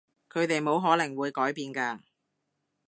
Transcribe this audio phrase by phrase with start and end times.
[0.31, 1.99] 佢哋冇可能會改變㗎